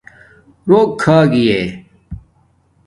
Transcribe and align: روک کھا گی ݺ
روک 0.67 0.89
کھا 1.01 1.17
گی 1.31 1.45
ݺ 1.49 1.59